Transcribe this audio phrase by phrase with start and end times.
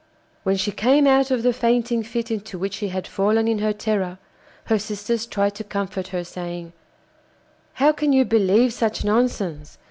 [0.41, 3.71] When she came out of the fainting fit into which she had fallen in her
[3.71, 4.17] terror,
[4.63, 6.73] her sisters tried to comfort her, saying:
[7.73, 9.77] 'How can you believe such nonsense?